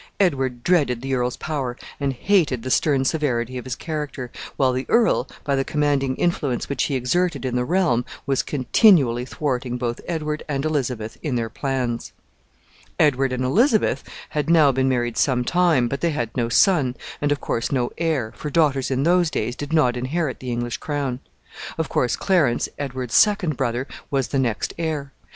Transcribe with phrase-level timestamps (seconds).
[0.19, 4.87] Edward dreaded the earl's power, and hated the stern severity of his character, while the
[4.89, 10.01] earl, by the commanding influence which he exerted in the realm, was continually thwarting both
[10.07, 12.13] Edward and Elizabeth in their plans.
[12.99, 17.31] Edward and Elizabeth had now been married some time, but they had no son, and,
[17.31, 21.19] of course, no heir, for daughters in those days did not inherit the English crown.
[21.77, 25.11] Of course, Clarence, Edward's second brother, was the next heir.